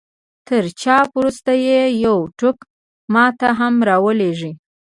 [0.47, 2.57] تر چاپ وروسته يې يو ټوک
[3.13, 4.53] ما ته هم را ولېږئ.